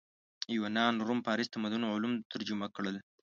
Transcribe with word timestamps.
یونان 0.55 0.93
روم 1.07 1.19
فارس 1.25 1.47
تمدنونو 1.53 1.91
علوم 1.95 2.13
ترجمه 2.31 2.67
کړل 2.75 2.95